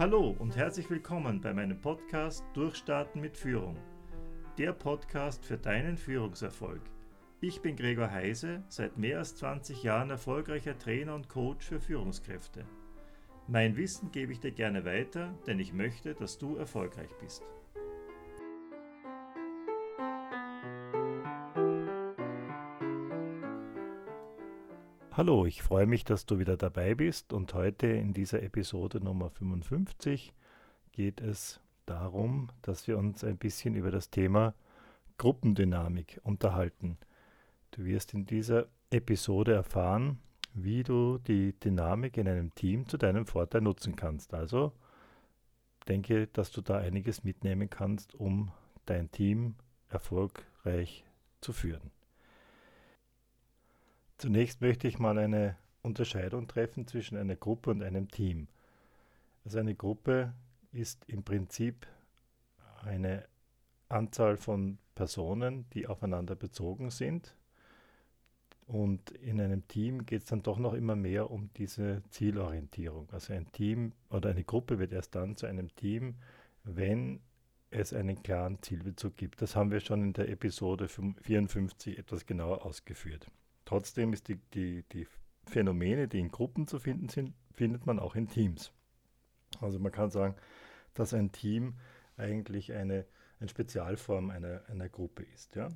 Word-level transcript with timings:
Hallo 0.00 0.34
und 0.38 0.56
herzlich 0.56 0.88
willkommen 0.88 1.42
bei 1.42 1.52
meinem 1.52 1.78
Podcast 1.78 2.42
Durchstarten 2.54 3.20
mit 3.20 3.36
Führung. 3.36 3.76
Der 4.56 4.72
Podcast 4.72 5.44
für 5.44 5.58
deinen 5.58 5.98
Führungserfolg. 5.98 6.80
Ich 7.42 7.60
bin 7.60 7.76
Gregor 7.76 8.10
Heise, 8.10 8.64
seit 8.70 8.96
mehr 8.96 9.18
als 9.18 9.36
20 9.36 9.82
Jahren 9.82 10.08
erfolgreicher 10.08 10.78
Trainer 10.78 11.14
und 11.14 11.28
Coach 11.28 11.66
für 11.66 11.80
Führungskräfte. 11.80 12.64
Mein 13.46 13.76
Wissen 13.76 14.10
gebe 14.10 14.32
ich 14.32 14.40
dir 14.40 14.52
gerne 14.52 14.86
weiter, 14.86 15.34
denn 15.46 15.58
ich 15.58 15.74
möchte, 15.74 16.14
dass 16.14 16.38
du 16.38 16.56
erfolgreich 16.56 17.10
bist. 17.20 17.42
Hallo, 25.20 25.44
ich 25.44 25.62
freue 25.62 25.84
mich, 25.84 26.04
dass 26.04 26.24
du 26.24 26.38
wieder 26.38 26.56
dabei 26.56 26.94
bist 26.94 27.34
und 27.34 27.52
heute 27.52 27.86
in 27.86 28.14
dieser 28.14 28.42
Episode 28.42 29.04
Nummer 29.04 29.28
55 29.28 30.32
geht 30.92 31.20
es 31.20 31.60
darum, 31.84 32.48
dass 32.62 32.88
wir 32.88 32.96
uns 32.96 33.22
ein 33.22 33.36
bisschen 33.36 33.74
über 33.74 33.90
das 33.90 34.08
Thema 34.08 34.54
Gruppendynamik 35.18 36.22
unterhalten. 36.24 36.96
Du 37.70 37.84
wirst 37.84 38.14
in 38.14 38.24
dieser 38.24 38.68
Episode 38.88 39.52
erfahren, 39.52 40.20
wie 40.54 40.84
du 40.84 41.18
die 41.18 41.52
Dynamik 41.52 42.16
in 42.16 42.26
einem 42.26 42.54
Team 42.54 42.88
zu 42.88 42.96
deinem 42.96 43.26
Vorteil 43.26 43.60
nutzen 43.60 43.96
kannst. 43.96 44.32
Also 44.32 44.72
denke, 45.86 46.28
dass 46.28 46.50
du 46.50 46.62
da 46.62 46.78
einiges 46.78 47.24
mitnehmen 47.24 47.68
kannst, 47.68 48.14
um 48.14 48.52
dein 48.86 49.10
Team 49.10 49.56
erfolgreich 49.90 51.04
zu 51.42 51.52
führen. 51.52 51.90
Zunächst 54.20 54.60
möchte 54.60 54.86
ich 54.86 54.98
mal 54.98 55.16
eine 55.16 55.56
Unterscheidung 55.80 56.46
treffen 56.46 56.86
zwischen 56.86 57.16
einer 57.16 57.36
Gruppe 57.36 57.70
und 57.70 57.82
einem 57.82 58.10
Team. 58.10 58.48
Also 59.46 59.58
eine 59.58 59.74
Gruppe 59.74 60.34
ist 60.72 61.06
im 61.06 61.22
Prinzip 61.22 61.86
eine 62.82 63.24
Anzahl 63.88 64.36
von 64.36 64.76
Personen, 64.94 65.64
die 65.70 65.86
aufeinander 65.86 66.34
bezogen 66.34 66.90
sind. 66.90 67.34
Und 68.66 69.10
in 69.10 69.40
einem 69.40 69.66
Team 69.68 70.04
geht 70.04 70.24
es 70.24 70.28
dann 70.28 70.42
doch 70.42 70.58
noch 70.58 70.74
immer 70.74 70.96
mehr 70.96 71.30
um 71.30 71.48
diese 71.56 72.02
Zielorientierung. 72.10 73.08
Also 73.12 73.32
ein 73.32 73.50
Team 73.52 73.94
oder 74.10 74.28
eine 74.28 74.44
Gruppe 74.44 74.78
wird 74.78 74.92
erst 74.92 75.14
dann 75.14 75.34
zu 75.34 75.46
einem 75.46 75.74
Team, 75.76 76.16
wenn 76.64 77.22
es 77.70 77.94
einen 77.94 78.22
klaren 78.22 78.60
Zielbezug 78.60 79.16
gibt. 79.16 79.40
Das 79.40 79.56
haben 79.56 79.70
wir 79.70 79.80
schon 79.80 80.02
in 80.02 80.12
der 80.12 80.28
Episode 80.28 80.88
54 80.88 81.96
etwas 81.96 82.26
genauer 82.26 82.66
ausgeführt. 82.66 83.26
Trotzdem 83.70 84.12
ist 84.12 84.26
die, 84.26 84.34
die, 84.52 84.82
die 84.90 85.06
Phänomene, 85.46 86.08
die 86.08 86.18
in 86.18 86.32
Gruppen 86.32 86.66
zu 86.66 86.80
finden 86.80 87.08
sind, 87.08 87.34
findet 87.52 87.86
man 87.86 88.00
auch 88.00 88.16
in 88.16 88.26
Teams. 88.26 88.72
Also 89.60 89.78
man 89.78 89.92
kann 89.92 90.10
sagen, 90.10 90.34
dass 90.92 91.14
ein 91.14 91.30
Team 91.30 91.74
eigentlich 92.16 92.72
eine, 92.72 93.06
eine 93.38 93.48
Spezialform 93.48 94.30
einer, 94.30 94.64
einer 94.66 94.88
Gruppe 94.88 95.22
ist. 95.22 95.54
Ja? 95.54 95.68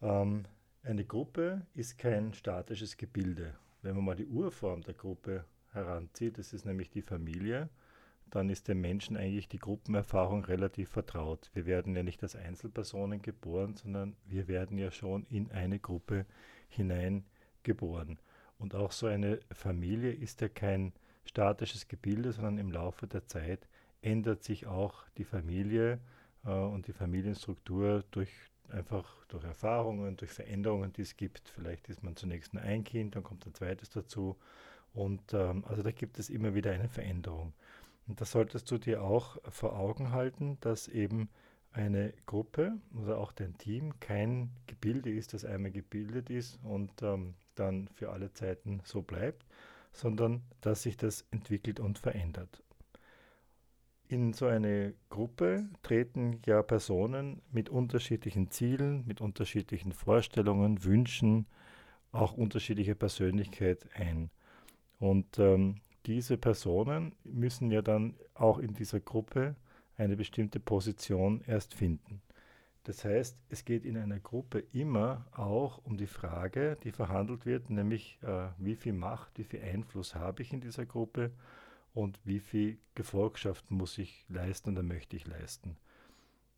Ähm, 0.00 0.44
eine 0.84 1.04
Gruppe 1.04 1.66
ist 1.74 1.98
kein 1.98 2.34
statisches 2.34 2.96
Gebilde. 2.96 3.58
Wenn 3.82 3.96
man 3.96 4.04
mal 4.04 4.14
die 4.14 4.28
Urform 4.28 4.82
der 4.82 4.94
Gruppe 4.94 5.44
heranzieht, 5.72 6.38
das 6.38 6.52
ist 6.52 6.64
nämlich 6.64 6.88
die 6.88 7.02
Familie, 7.02 7.68
dann 8.30 8.48
ist 8.48 8.68
dem 8.68 8.80
Menschen 8.80 9.16
eigentlich 9.16 9.48
die 9.48 9.58
Gruppenerfahrung 9.58 10.44
relativ 10.44 10.90
vertraut. 10.90 11.50
Wir 11.52 11.66
werden 11.66 11.96
ja 11.96 12.04
nicht 12.04 12.22
als 12.22 12.36
Einzelpersonen 12.36 13.22
geboren, 13.22 13.74
sondern 13.74 14.14
wir 14.24 14.46
werden 14.46 14.78
ja 14.78 14.92
schon 14.92 15.26
in 15.26 15.50
eine 15.50 15.80
Gruppe 15.80 16.26
hineingeboren. 16.72 18.18
Und 18.58 18.74
auch 18.74 18.92
so 18.92 19.06
eine 19.06 19.40
Familie 19.52 20.12
ist 20.12 20.40
ja 20.40 20.48
kein 20.48 20.92
statisches 21.24 21.88
Gebilde, 21.88 22.32
sondern 22.32 22.58
im 22.58 22.70
Laufe 22.70 23.06
der 23.06 23.26
Zeit 23.26 23.68
ändert 24.02 24.42
sich 24.42 24.66
auch 24.66 25.04
die 25.16 25.24
Familie 25.24 26.00
äh, 26.44 26.50
und 26.50 26.86
die 26.86 26.92
Familienstruktur 26.92 28.04
durch 28.10 28.30
einfach 28.68 29.24
durch 29.28 29.44
Erfahrungen, 29.44 30.16
durch 30.16 30.30
Veränderungen, 30.30 30.92
die 30.92 31.02
es 31.02 31.16
gibt. 31.16 31.48
Vielleicht 31.48 31.88
ist 31.88 32.02
man 32.02 32.16
zunächst 32.16 32.54
nur 32.54 32.62
ein 32.62 32.84
Kind, 32.84 33.16
dann 33.16 33.22
kommt 33.22 33.46
ein 33.46 33.54
zweites 33.54 33.90
dazu. 33.90 34.36
Und 34.94 35.34
ähm, 35.34 35.64
also 35.66 35.82
da 35.82 35.90
gibt 35.90 36.18
es 36.18 36.30
immer 36.30 36.54
wieder 36.54 36.72
eine 36.72 36.88
Veränderung. 36.88 37.52
Und 38.06 38.20
das 38.20 38.32
solltest 38.32 38.70
du 38.70 38.78
dir 38.78 39.02
auch 39.02 39.38
vor 39.50 39.78
Augen 39.78 40.10
halten, 40.10 40.58
dass 40.60 40.88
eben 40.88 41.28
eine 41.72 42.12
Gruppe 42.26 42.78
oder 42.94 43.18
auch 43.18 43.32
dein 43.32 43.56
Team 43.58 43.98
kein 44.00 44.50
Gebilde 44.66 45.10
ist, 45.10 45.34
das 45.34 45.44
einmal 45.44 45.70
gebildet 45.70 46.30
ist 46.30 46.58
und 46.62 46.90
ähm, 47.02 47.34
dann 47.54 47.88
für 47.88 48.10
alle 48.10 48.32
Zeiten 48.32 48.80
so 48.84 49.02
bleibt, 49.02 49.46
sondern 49.92 50.42
dass 50.60 50.82
sich 50.82 50.96
das 50.96 51.26
entwickelt 51.30 51.80
und 51.80 51.98
verändert. 51.98 52.62
In 54.08 54.34
so 54.34 54.46
eine 54.46 54.92
Gruppe 55.08 55.68
treten 55.82 56.40
ja 56.44 56.62
Personen 56.62 57.40
mit 57.50 57.70
unterschiedlichen 57.70 58.50
Zielen, 58.50 59.06
mit 59.06 59.22
unterschiedlichen 59.22 59.92
Vorstellungen, 59.92 60.84
Wünschen, 60.84 61.46
auch 62.10 62.34
unterschiedliche 62.34 62.94
Persönlichkeit 62.94 63.88
ein. 63.94 64.30
Und 64.98 65.38
ähm, 65.38 65.80
diese 66.04 66.36
Personen 66.36 67.14
müssen 67.24 67.70
ja 67.70 67.80
dann 67.80 68.14
auch 68.34 68.58
in 68.58 68.74
dieser 68.74 69.00
Gruppe 69.00 69.56
eine 69.96 70.16
bestimmte 70.16 70.60
Position 70.60 71.42
erst 71.46 71.74
finden. 71.74 72.22
Das 72.84 73.04
heißt, 73.04 73.38
es 73.48 73.64
geht 73.64 73.84
in 73.84 73.96
einer 73.96 74.18
Gruppe 74.18 74.64
immer 74.72 75.26
auch 75.32 75.78
um 75.84 75.96
die 75.96 76.08
Frage, 76.08 76.76
die 76.82 76.90
verhandelt 76.90 77.46
wird, 77.46 77.70
nämlich 77.70 78.18
äh, 78.22 78.48
wie 78.58 78.74
viel 78.74 78.92
Macht, 78.92 79.38
wie 79.38 79.44
viel 79.44 79.62
Einfluss 79.62 80.16
habe 80.16 80.42
ich 80.42 80.52
in 80.52 80.60
dieser 80.60 80.84
Gruppe 80.84 81.30
und 81.94 82.18
wie 82.24 82.40
viel 82.40 82.78
Gefolgschaft 82.94 83.70
muss 83.70 83.98
ich 83.98 84.24
leisten 84.28 84.70
oder 84.70 84.82
möchte 84.82 85.14
ich 85.14 85.26
leisten. 85.26 85.76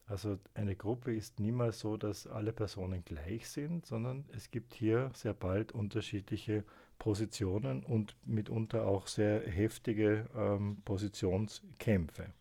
Also 0.06 0.38
eine 0.54 0.76
Gruppe 0.76 1.14
ist 1.14 1.40
niemals 1.40 1.80
so, 1.80 1.96
dass 1.96 2.26
alle 2.26 2.52
Personen 2.52 3.04
gleich 3.04 3.48
sind, 3.48 3.86
sondern 3.86 4.24
es 4.34 4.50
gibt 4.50 4.74
hier 4.74 5.10
sehr 5.14 5.34
bald 5.34 5.72
unterschiedliche 5.72 6.64
Positionen 6.98 7.82
und 7.84 8.16
mitunter 8.24 8.86
auch 8.86 9.06
sehr 9.06 9.40
heftige 9.40 10.28
ähm, 10.34 10.82
Positionskämpfe. 10.84 12.32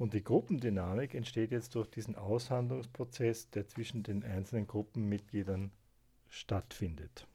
Und 0.00 0.14
die 0.14 0.24
Gruppendynamik 0.24 1.14
entsteht 1.14 1.50
jetzt 1.50 1.74
durch 1.74 1.86
diesen 1.86 2.16
Aushandlungsprozess, 2.16 3.50
der 3.50 3.68
zwischen 3.68 4.02
den 4.02 4.24
einzelnen 4.24 4.66
Gruppenmitgliedern 4.66 5.72
stattfindet. 6.30 7.26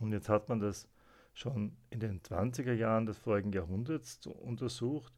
Und 0.00 0.10
jetzt 0.10 0.28
hat 0.28 0.48
man 0.48 0.58
das 0.58 0.88
schon 1.32 1.76
in 1.90 2.00
den 2.00 2.22
20er 2.22 2.72
Jahren 2.72 3.06
des 3.06 3.18
vorigen 3.18 3.52
Jahrhunderts 3.52 4.18
zu 4.18 4.32
untersucht 4.32 5.12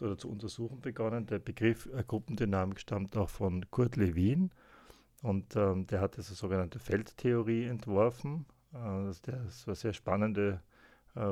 oder 0.00 0.16
zu 0.16 0.30
untersuchen 0.30 0.80
begonnen. 0.80 1.26
Der 1.26 1.40
Begriff 1.40 1.86
äh, 1.86 2.04
Gruppendynamik 2.06 2.78
stammt 2.78 3.16
auch 3.16 3.28
von 3.28 3.68
Kurt 3.72 3.96
Lewin 3.96 4.52
und 5.22 5.56
ähm, 5.56 5.88
der 5.88 6.02
hat 6.02 6.16
diese 6.18 6.34
sogenannte 6.36 6.78
Feldtheorie 6.78 7.64
entworfen. 7.64 8.46
Äh, 8.72 9.12
das, 9.22 9.66
war 9.66 9.74
sehr 9.74 9.92
spannende 9.92 10.60
äh, 10.62 10.75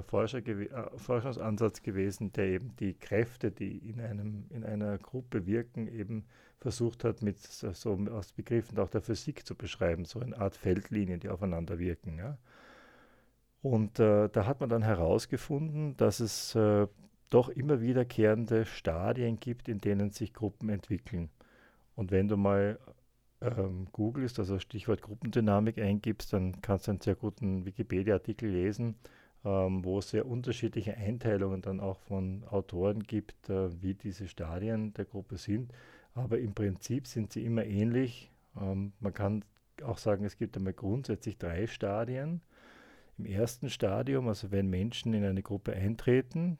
Forscher 0.03 0.41
gew 0.41 0.62
äh, 0.62 0.99
Forschungsansatz 0.99 1.83
gewesen, 1.83 2.33
der 2.33 2.47
eben 2.47 2.75
die 2.77 2.95
Kräfte, 2.95 3.50
die 3.50 3.77
in, 3.78 4.00
einem, 4.00 4.47
in 4.50 4.65
einer 4.65 4.99
Gruppe 4.99 5.47
wirken, 5.47 5.89
eben 5.89 6.25
versucht 6.59 7.05
hat, 7.05 7.22
mit 7.22 7.39
so, 7.39 7.72
so 7.72 7.93
aus 8.11 8.33
Begriffen 8.33 8.78
auch 8.78 8.89
der 8.89 9.03
Physik 9.03 9.47
zu 9.47 9.55
beschreiben, 9.55 10.05
so 10.05 10.21
eine 10.21 10.39
Art 10.39 10.56
Feldlinien, 10.56 11.21
die 11.21 11.28
aufeinander 11.28 11.78
wirken. 11.78 12.17
Ja. 12.19 12.39
Und 13.61 13.99
äh, 13.99 14.28
da 14.28 14.47
hat 14.47 14.61
man 14.61 14.71
dann 14.71 14.83
herausgefunden, 14.83 15.97
dass 15.97 16.21
es 16.21 16.55
äh, 16.55 16.87
doch 17.31 17.49
immer 17.49 17.81
wiederkehrende 17.81 18.65
Stadien 18.65 19.41
gibt, 19.41 19.69
in 19.69 19.81
denen 19.81 20.11
sich 20.11 20.33
Gruppen 20.33 20.69
entwickeln. 20.69 21.31
Und 21.94 22.11
wenn 22.11 22.28
du 22.28 22.37
mal 22.37 22.78
ähm, 23.41 23.89
googelst, 23.93 24.39
also 24.39 24.58
Stichwort 24.58 25.03
Gruppendynamik 25.03 25.79
eingibst, 25.79 26.32
dann 26.32 26.61
kannst 26.62 26.87
du 26.87 26.93
einen 26.93 27.00
sehr 27.00 27.14
guten 27.14 27.64
Wikipedia-Artikel 27.64 28.50
lesen, 28.50 28.97
ähm, 29.44 29.85
wo 29.85 29.99
es 29.99 30.11
sehr 30.11 30.26
unterschiedliche 30.26 30.96
Einteilungen 30.96 31.62
dann 31.62 31.81
auch 31.81 31.99
von 31.99 32.44
Autoren 32.44 33.02
gibt, 33.02 33.50
äh, 33.50 33.82
wie 33.82 33.94
diese 33.94 34.26
Stadien 34.29 34.94
der 34.94 35.05
Gruppe 35.05 35.37
sind. 35.37 35.73
Aber 36.14 36.38
im 36.38 36.55
Prinzip 36.55 37.06
sind 37.06 37.32
sie 37.32 37.44
immer 37.44 37.64
ähnlich. 37.64 38.31
Ähm, 38.61 38.93
man 39.00 39.12
kann 39.12 39.44
auch 39.82 39.99
sagen, 39.99 40.25
es 40.25 40.37
gibt 40.37 40.56
einmal 40.56 40.73
grundsätzlich 40.73 41.37
drei 41.37 41.67
Stadien. 41.67 42.41
Im 43.19 43.26
ersten 43.26 43.69
Stadium, 43.69 44.29
also 44.29 44.50
wenn 44.50 44.69
Menschen 44.69 45.12
in 45.14 45.25
eine 45.25 45.43
Gruppe 45.43 45.73
eintreten, 45.73 46.58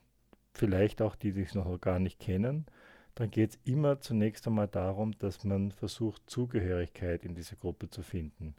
vielleicht 0.53 1.03
auch 1.03 1.17
die, 1.17 1.33
die 1.33 1.43
sich 1.43 1.55
noch 1.55 1.81
gar 1.81 1.99
nicht 1.99 2.19
kennen, 2.19 2.67
dann 3.15 3.31
geht 3.31 3.51
es 3.51 3.59
immer 3.65 4.01
zunächst 4.01 4.47
einmal 4.47 4.69
darum, 4.69 5.17
dass 5.19 5.45
man 5.45 5.71
versucht, 5.73 6.23
Zugehörigkeit 6.29 7.25
in 7.25 7.35
diese 7.35 7.57
Gruppe 7.57 7.89
zu 7.89 8.03
finden. 8.03 8.55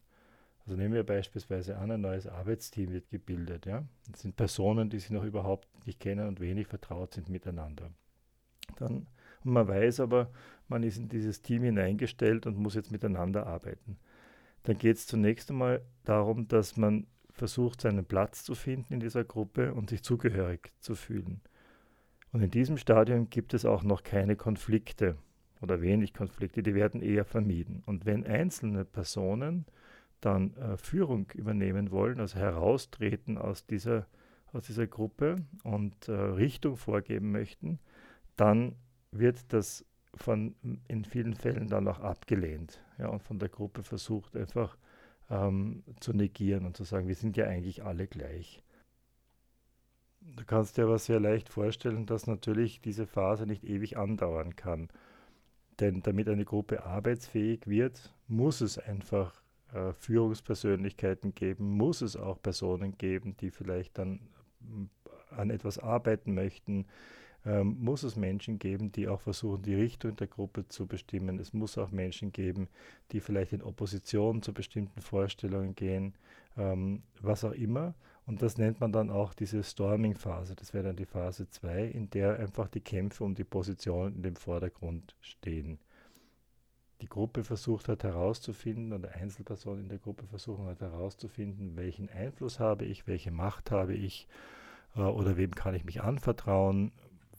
Also 0.65 0.77
nehmen 0.77 0.95
wir 0.95 1.03
beispielsweise 1.03 1.77
an, 1.77 1.91
ein 1.91 2.01
neues 2.01 2.25
Arbeitsteam 2.25 2.91
wird 2.91 3.09
gebildet. 3.09 3.67
Ja? 3.67 3.83
Das 4.09 4.21
sind 4.21 4.35
Personen, 4.35 4.89
die 4.89 4.99
sich 4.99 5.11
noch 5.11 5.23
überhaupt 5.23 5.67
nicht 5.85 5.99
kennen 5.99 6.27
und 6.27 6.39
wenig 6.39 6.67
vertraut 6.67 7.13
sind 7.13 7.29
miteinander. 7.29 7.91
Dann, 8.77 9.07
und 9.43 9.53
man 9.53 9.67
weiß 9.67 9.99
aber, 9.99 10.31
man 10.67 10.81
ist 10.81 10.97
in 10.97 11.07
dieses 11.07 11.43
Team 11.43 11.63
hineingestellt 11.63 12.47
und 12.47 12.57
muss 12.57 12.73
jetzt 12.73 12.91
miteinander 12.91 13.45
arbeiten. 13.45 13.97
Dann 14.63 14.79
geht 14.79 14.97
es 14.97 15.05
zunächst 15.05 15.51
einmal 15.51 15.83
darum, 16.03 16.47
dass 16.47 16.77
man 16.77 17.05
versucht, 17.29 17.81
seinen 17.81 18.05
Platz 18.05 18.43
zu 18.43 18.55
finden 18.55 18.93
in 18.93 18.99
dieser 18.99 19.23
Gruppe 19.23 19.73
und 19.73 19.91
sich 19.91 20.01
zugehörig 20.01 20.73
zu 20.79 20.95
fühlen. 20.95 21.41
Und 22.31 22.41
in 22.41 22.49
diesem 22.49 22.77
Stadium 22.77 23.29
gibt 23.29 23.53
es 23.53 23.65
auch 23.65 23.83
noch 23.83 24.01
keine 24.01 24.35
Konflikte 24.35 25.17
oder 25.61 25.81
wenig 25.81 26.13
Konflikte, 26.13 26.63
die 26.63 26.73
werden 26.73 27.01
eher 27.01 27.25
vermieden. 27.25 27.83
Und 27.85 28.05
wenn 28.05 28.25
einzelne 28.25 28.83
Personen 28.83 29.65
dann 30.25 30.55
äh, 30.57 30.77
Führung 30.77 31.27
übernehmen 31.33 31.91
wollen, 31.91 32.19
also 32.19 32.39
heraustreten 32.39 33.37
aus 33.37 33.65
dieser, 33.65 34.07
aus 34.51 34.65
dieser 34.65 34.87
Gruppe 34.87 35.45
und 35.63 36.07
äh, 36.07 36.13
Richtung 36.13 36.77
vorgeben 36.77 37.31
möchten, 37.31 37.79
dann 38.35 38.75
wird 39.11 39.53
das 39.53 39.85
von, 40.15 40.55
in 40.87 41.05
vielen 41.05 41.35
Fällen 41.35 41.67
dann 41.67 41.87
auch 41.87 41.99
abgelehnt 41.99 42.81
ja, 42.97 43.07
und 43.09 43.21
von 43.21 43.37
der 43.37 43.49
Gruppe 43.49 43.83
versucht 43.83 44.35
einfach 44.35 44.77
ähm, 45.29 45.83
zu 45.99 46.13
negieren 46.13 46.65
und 46.65 46.75
zu 46.75 46.83
sagen, 46.83 47.07
wir 47.07 47.15
sind 47.15 47.37
ja 47.37 47.45
eigentlich 47.45 47.83
alle 47.83 48.07
gleich. 48.07 48.63
Du 50.21 50.43
kannst 50.43 50.77
dir 50.77 50.85
aber 50.85 50.97
sehr 50.97 51.19
leicht 51.19 51.49
vorstellen, 51.49 52.07
dass 52.07 52.25
natürlich 52.25 52.81
diese 52.81 53.05
Phase 53.05 53.45
nicht 53.45 53.63
ewig 53.63 53.97
andauern 53.97 54.55
kann. 54.55 54.89
Denn 55.79 56.01
damit 56.01 56.27
eine 56.29 56.45
Gruppe 56.45 56.83
arbeitsfähig 56.83 57.67
wird, 57.67 58.13
muss 58.27 58.61
es 58.61 58.79
einfach 58.79 59.44
äh, 59.75 59.93
Führungspersönlichkeiten 59.93 61.35
geben, 61.35 61.69
muss 61.69 62.01
es 62.01 62.15
auch 62.15 62.41
Personen 62.41 62.97
geben, 62.97 63.35
die 63.37 63.51
vielleicht 63.51 63.97
dann 63.97 64.19
äh, 64.61 65.35
an 65.35 65.49
etwas 65.49 65.79
arbeiten 65.79 66.33
möchten, 66.33 66.85
ähm, 67.45 67.77
muss 67.79 68.03
es 68.03 68.15
Menschen 68.15 68.57
geben, 68.57 68.91
die 68.91 69.07
auch 69.07 69.21
versuchen, 69.21 69.61
die 69.63 69.75
Richtung 69.75 70.15
der 70.15 70.27
Gruppe 70.27 70.67
zu 70.67 70.87
bestimmen. 70.87 71.39
Es 71.39 71.53
muss 71.53 71.77
auch 71.77 71.91
Menschen 71.91 72.31
geben, 72.31 72.69
die 73.11 73.19
vielleicht 73.19 73.53
in 73.53 73.61
Opposition 73.61 74.41
zu 74.41 74.53
bestimmten 74.53 75.01
Vorstellungen 75.01 75.75
gehen, 75.75 76.15
ähm, 76.57 77.03
was 77.21 77.43
auch 77.43 77.51
immer. 77.51 77.93
Und 78.25 78.41
das 78.41 78.57
nennt 78.57 78.79
man 78.79 78.91
dann 78.91 79.11
auch 79.11 79.33
diese 79.33 79.61
Storming-Phase. 79.61 80.55
Das 80.55 80.73
wäre 80.73 80.85
dann 80.85 80.95
die 80.95 81.05
Phase 81.05 81.49
2, 81.49 81.85
in 81.85 82.09
der 82.09 82.39
einfach 82.39 82.69
die 82.69 82.81
Kämpfe 82.81 83.23
um 83.23 83.35
die 83.35 83.43
Position 83.43 84.15
in 84.15 84.23
dem 84.23 84.35
Vordergrund 84.35 85.15
stehen. 85.21 85.79
Die 87.01 87.07
Gruppe 87.07 87.43
versucht 87.43 87.89
hat 87.89 88.03
herauszufinden, 88.03 88.93
oder 88.93 89.13
Einzelpersonen 89.13 89.83
in 89.83 89.89
der 89.89 89.97
Gruppe 89.97 90.25
versuchen 90.27 90.65
hat 90.65 90.79
herauszufinden, 90.79 91.75
welchen 91.75 92.09
Einfluss 92.09 92.59
habe 92.59 92.85
ich, 92.85 93.07
welche 93.07 93.31
Macht 93.31 93.71
habe 93.71 93.93
ich 93.93 94.27
äh, 94.95 95.01
oder 95.01 95.37
wem 95.37 95.51
kann 95.53 95.75
ich 95.75 95.83
mich 95.83 96.01
anvertrauen, 96.01 96.91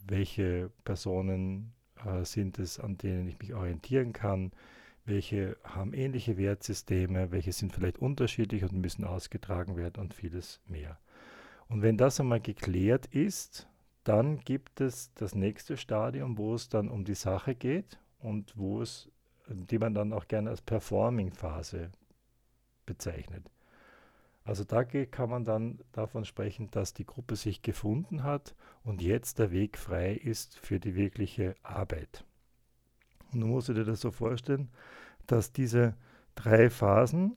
welche 0.07 0.71
Personen 0.85 1.73
äh, 2.05 2.25
sind 2.25 2.59
es, 2.59 2.79
an 2.79 2.99
denen 2.99 3.29
ich 3.29 3.39
mich 3.39 3.55
orientieren 3.55 4.13
kann, 4.13 4.53
welche 5.07 5.57
haben 5.65 5.95
ähnliche 5.95 6.37
Wertsysteme, 6.37 7.31
welche 7.31 7.53
sind 7.53 7.73
vielleicht 7.73 7.99
unterschiedlich 7.99 8.65
und 8.65 8.73
müssen 8.75 9.05
ausgetragen 9.05 9.77
werden 9.77 10.01
und 10.01 10.15
vieles 10.15 10.61
mehr. 10.67 10.99
Und 11.69 11.83
wenn 11.83 11.97
das 11.97 12.21
einmal 12.21 12.41
geklärt 12.41 13.07
ist, 13.07 13.69
dann 14.05 14.39
gibt 14.41 14.81
es 14.81 15.13
das 15.15 15.35
nächste 15.35 15.77
Stadium, 15.77 16.39
wo 16.39 16.55
es 16.55 16.69
dann 16.69 16.89
um 16.89 17.05
die 17.05 17.15
Sache 17.15 17.55
geht 17.55 17.99
und 18.19 18.57
wo 18.57 18.81
es, 18.83 19.11
die 19.49 19.79
man 19.79 19.95
dann 19.95 20.13
auch 20.13 20.29
gerne 20.29 20.51
als 20.51 20.61
Performing-Phase 20.63 21.91
bezeichnet. 22.85 23.51
Also 24.45 24.63
da 24.63 24.85
kann 24.85 25.29
man 25.29 25.45
dann 25.45 25.81
davon 25.93 26.25
sprechen, 26.25 26.71
dass 26.71 26.95
die 26.95 27.05
Gruppe 27.05 27.35
sich 27.35 27.63
gefunden 27.63 28.23
hat 28.23 28.55
und 28.85 29.03
jetzt 29.03 29.41
der 29.41 29.51
Weg 29.51 29.77
frei 29.77 30.13
ist 30.13 30.57
für 30.59 30.79
die 30.79 30.95
wirkliche 30.95 31.57
Arbeit. 31.65 32.25
Nun 33.33 33.51
musst 33.51 33.69
du 33.69 33.75
dir 33.75 33.85
das 33.85 34.01
so 34.01 34.13
vorstellen, 34.13 34.71
dass 35.27 35.53
diese 35.53 35.97
drei 36.37 36.71
Phasen, 36.71 37.37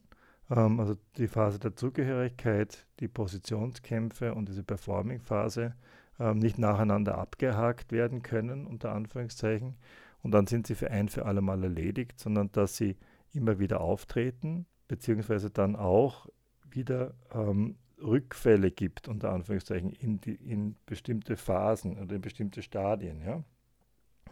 ähm, 0.50 0.78
also 0.78 0.96
die 1.16 1.26
Phase 1.26 1.58
der 1.58 1.74
Zugehörigkeit, 1.74 2.86
die 3.00 3.08
Positionskämpfe 3.08 4.32
und 4.32 4.48
diese 4.48 4.62
Performing-Phase, 4.62 5.74
ähm, 6.20 6.38
nicht 6.38 6.58
nacheinander 6.58 7.18
abgehakt 7.18 7.90
werden 7.90 8.22
können, 8.22 8.66
unter 8.66 8.92
Anführungszeichen, 8.92 9.74
und 10.22 10.32
dann 10.32 10.46
sind 10.46 10.66
sie 10.66 10.74
für 10.74 10.90
ein 10.90 11.08
für 11.08 11.26
alle 11.26 11.40
Mal 11.40 11.62
erledigt, 11.62 12.18
sondern 12.18 12.52
dass 12.52 12.76
sie 12.76 12.96
immer 13.32 13.58
wieder 13.58 13.80
auftreten, 13.80 14.66
beziehungsweise 14.88 15.50
dann 15.50 15.76
auch 15.76 16.28
wieder 16.68 17.14
ähm, 17.32 17.76
Rückfälle 18.02 18.70
gibt, 18.70 19.08
unter 19.08 19.32
Anführungszeichen, 19.32 19.90
in, 19.90 20.20
die, 20.20 20.34
in 20.34 20.76
bestimmte 20.86 21.36
Phasen 21.36 21.98
oder 21.98 22.16
in 22.16 22.22
bestimmte 22.22 22.62
Stadien. 22.62 23.20
Ja? 23.22 23.44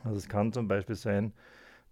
Also 0.05 0.17
es 0.17 0.29
kann 0.29 0.53
zum 0.53 0.69
Beispiel 0.69 0.97
sein, 0.97 1.33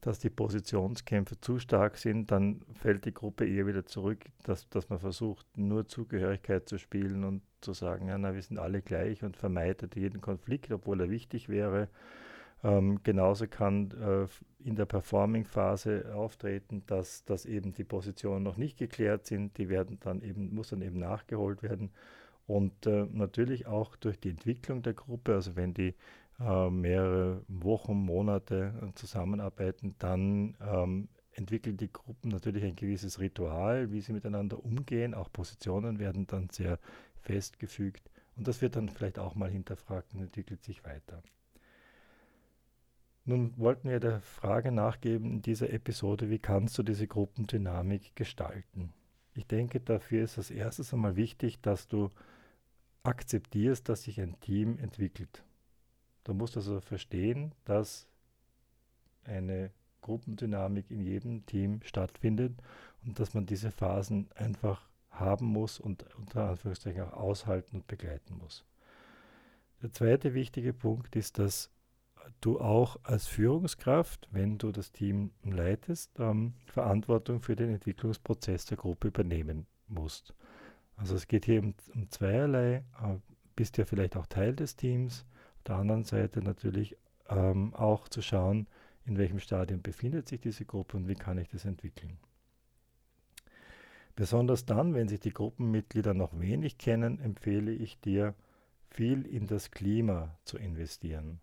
dass 0.00 0.18
die 0.18 0.30
Positionskämpfe 0.30 1.40
zu 1.40 1.58
stark 1.58 1.96
sind, 1.96 2.30
dann 2.30 2.62
fällt 2.74 3.06
die 3.06 3.14
Gruppe 3.14 3.46
eher 3.46 3.66
wieder 3.66 3.86
zurück, 3.86 4.24
dass, 4.44 4.68
dass 4.68 4.88
man 4.88 4.98
versucht, 4.98 5.46
nur 5.56 5.86
Zugehörigkeit 5.88 6.68
zu 6.68 6.78
spielen 6.78 7.24
und 7.24 7.42
zu 7.60 7.72
sagen, 7.72 8.08
ja, 8.08 8.18
na, 8.18 8.34
wir 8.34 8.42
sind 8.42 8.58
alle 8.58 8.82
gleich 8.82 9.24
und 9.24 9.36
vermeidet 9.36 9.96
jeden 9.96 10.20
Konflikt, 10.20 10.70
obwohl 10.70 11.00
er 11.00 11.10
wichtig 11.10 11.48
wäre. 11.48 11.88
Ähm, 12.66 12.98
genauso 13.04 13.46
kann 13.46 13.92
äh, 13.92 14.26
in 14.66 14.74
der 14.74 14.86
Performing-Phase 14.86 16.12
auftreten, 16.16 16.82
dass, 16.86 17.24
dass 17.24 17.46
eben 17.46 17.72
die 17.72 17.84
Positionen 17.84 18.42
noch 18.42 18.56
nicht 18.56 18.76
geklärt 18.76 19.24
sind, 19.24 19.56
die 19.56 19.68
werden 19.68 20.00
dann 20.00 20.20
eben, 20.20 20.52
muss 20.52 20.70
dann 20.70 20.82
eben 20.82 20.98
nachgeholt 20.98 21.62
werden. 21.62 21.92
Und 22.48 22.86
äh, 22.86 23.06
natürlich 23.12 23.66
auch 23.68 23.94
durch 23.94 24.18
die 24.18 24.30
Entwicklung 24.30 24.82
der 24.82 24.94
Gruppe, 24.94 25.34
also 25.34 25.54
wenn 25.54 25.74
die 25.74 25.94
äh, 26.40 26.70
mehrere 26.70 27.44
Wochen, 27.46 27.94
Monate 27.94 28.72
äh, 28.82 28.94
zusammenarbeiten, 28.94 29.94
dann 30.00 30.56
ähm, 30.60 31.08
entwickeln 31.34 31.76
die 31.76 31.92
Gruppen 31.92 32.30
natürlich 32.30 32.64
ein 32.64 32.74
gewisses 32.74 33.20
Ritual, 33.20 33.92
wie 33.92 34.00
sie 34.00 34.12
miteinander 34.12 34.64
umgehen. 34.64 35.14
Auch 35.14 35.30
Positionen 35.32 36.00
werden 36.00 36.26
dann 36.26 36.48
sehr 36.50 36.80
festgefügt 37.20 38.10
und 38.34 38.48
das 38.48 38.60
wird 38.60 38.74
dann 38.74 38.88
vielleicht 38.88 39.20
auch 39.20 39.36
mal 39.36 39.50
hinterfragt 39.50 40.14
und 40.14 40.22
entwickelt 40.22 40.64
sich 40.64 40.84
weiter. 40.84 41.22
Nun 43.28 43.52
wollten 43.58 43.90
wir 43.90 43.98
der 43.98 44.20
Frage 44.20 44.70
nachgeben 44.70 45.32
in 45.32 45.42
dieser 45.42 45.72
Episode, 45.72 46.30
wie 46.30 46.38
kannst 46.38 46.78
du 46.78 46.84
diese 46.84 47.08
Gruppendynamik 47.08 48.14
gestalten? 48.14 48.92
Ich 49.34 49.48
denke, 49.48 49.80
dafür 49.80 50.22
ist 50.22 50.38
als 50.38 50.52
erstes 50.52 50.94
einmal 50.94 51.16
wichtig, 51.16 51.60
dass 51.60 51.88
du 51.88 52.10
akzeptierst, 53.02 53.88
dass 53.88 54.04
sich 54.04 54.20
ein 54.20 54.38
Team 54.38 54.78
entwickelt. 54.78 55.42
Du 56.22 56.34
musst 56.34 56.56
also 56.56 56.80
verstehen, 56.80 57.52
dass 57.64 58.06
eine 59.24 59.72
Gruppendynamik 60.02 60.88
in 60.92 61.02
jedem 61.02 61.44
Team 61.46 61.80
stattfindet 61.82 62.54
und 63.04 63.18
dass 63.18 63.34
man 63.34 63.44
diese 63.44 63.72
Phasen 63.72 64.28
einfach 64.36 64.88
haben 65.10 65.46
muss 65.46 65.80
und 65.80 66.04
unter 66.14 66.48
Anführungszeichen 66.48 67.02
auch 67.02 67.12
aushalten 67.14 67.78
und 67.78 67.88
begleiten 67.88 68.38
muss. 68.38 68.64
Der 69.82 69.92
zweite 69.92 70.32
wichtige 70.32 70.72
Punkt 70.72 71.16
ist, 71.16 71.40
dass 71.40 71.70
du 72.40 72.60
auch 72.60 72.98
als 73.02 73.26
Führungskraft, 73.26 74.28
wenn 74.30 74.58
du 74.58 74.72
das 74.72 74.92
Team 74.92 75.30
leitest, 75.42 76.18
ähm, 76.18 76.54
Verantwortung 76.66 77.40
für 77.40 77.56
den 77.56 77.70
Entwicklungsprozess 77.74 78.66
der 78.66 78.76
Gruppe 78.76 79.08
übernehmen 79.08 79.66
musst. 79.88 80.34
Also 80.96 81.14
es 81.14 81.28
geht 81.28 81.44
hier 81.44 81.60
um, 81.62 81.74
um 81.94 82.10
zweierlei. 82.10 82.84
Äh, 83.02 83.16
bist 83.54 83.78
ja 83.78 83.84
vielleicht 83.84 84.16
auch 84.16 84.26
Teil 84.26 84.54
des 84.54 84.76
Teams. 84.76 85.24
Auf 85.56 85.62
der 85.64 85.76
anderen 85.76 86.04
Seite 86.04 86.42
natürlich 86.42 86.96
ähm, 87.28 87.74
auch 87.74 88.08
zu 88.08 88.22
schauen, 88.22 88.68
in 89.06 89.18
welchem 89.18 89.40
Stadium 89.40 89.82
befindet 89.82 90.28
sich 90.28 90.40
diese 90.40 90.64
Gruppe 90.64 90.96
und 90.96 91.08
wie 91.08 91.14
kann 91.14 91.38
ich 91.38 91.48
das 91.48 91.64
entwickeln. 91.64 92.18
Besonders 94.14 94.64
dann, 94.64 94.94
wenn 94.94 95.08
sich 95.08 95.20
die 95.20 95.32
Gruppenmitglieder 95.32 96.14
noch 96.14 96.38
wenig 96.38 96.78
kennen, 96.78 97.18
empfehle 97.20 97.72
ich 97.72 98.00
dir, 98.00 98.34
viel 98.90 99.26
in 99.26 99.46
das 99.46 99.70
Klima 99.70 100.38
zu 100.44 100.56
investieren. 100.56 101.40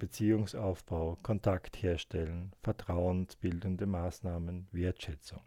Beziehungsaufbau, 0.00 1.18
Kontakt 1.22 1.80
herstellen, 1.80 2.52
vertrauensbildende 2.64 3.86
Maßnahmen, 3.86 4.66
Wertschätzung. 4.72 5.42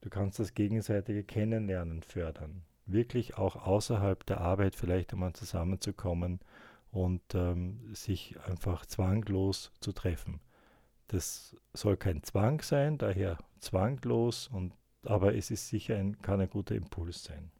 Du 0.00 0.08
kannst 0.08 0.38
das 0.38 0.54
gegenseitige 0.54 1.24
Kennenlernen 1.24 2.02
fördern, 2.02 2.62
wirklich 2.86 3.36
auch 3.36 3.56
außerhalb 3.56 4.24
der 4.24 4.40
Arbeit 4.40 4.74
vielleicht 4.74 5.12
einmal 5.12 5.34
zusammenzukommen 5.34 6.40
und 6.90 7.34
ähm, 7.34 7.94
sich 7.94 8.36
einfach 8.46 8.86
zwanglos 8.86 9.72
zu 9.80 9.92
treffen. 9.92 10.40
Das 11.08 11.54
soll 11.74 11.96
kein 11.96 12.22
Zwang 12.22 12.62
sein, 12.62 12.98
daher 12.98 13.36
zwanglos, 13.60 14.48
und, 14.48 14.72
aber 15.04 15.34
es 15.34 15.50
ist 15.50 15.68
sicher 15.68 15.96
ein, 15.96 16.20
kann 16.22 16.40
ein 16.40 16.50
guter 16.50 16.74
Impuls 16.74 17.24
sein. 17.24 17.50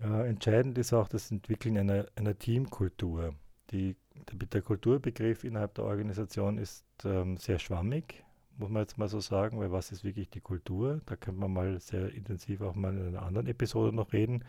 Äh, 0.00 0.28
entscheidend 0.28 0.78
ist 0.78 0.92
auch 0.92 1.08
das 1.08 1.30
Entwickeln 1.30 1.78
einer, 1.78 2.06
einer 2.16 2.38
Teamkultur. 2.38 3.34
Die 3.70 3.96
der 4.32 4.62
Kulturbegriff 4.62 5.44
innerhalb 5.44 5.74
der 5.74 5.84
Organisation 5.84 6.58
ist 6.58 6.84
ähm, 7.04 7.36
sehr 7.38 7.58
schwammig, 7.58 8.22
muss 8.58 8.70
man 8.70 8.82
jetzt 8.82 8.98
mal 8.98 9.08
so 9.08 9.20
sagen, 9.20 9.58
weil 9.58 9.72
was 9.72 9.92
ist 9.92 10.04
wirklich 10.04 10.30
die 10.30 10.40
Kultur? 10.40 11.00
Da 11.06 11.16
könnte 11.16 11.40
man 11.40 11.52
mal 11.52 11.80
sehr 11.80 12.12
intensiv 12.12 12.60
auch 12.60 12.74
mal 12.74 12.96
in 12.96 13.08
einer 13.08 13.22
anderen 13.22 13.46
Episode 13.46 13.94
noch 13.94 14.12
reden. 14.12 14.44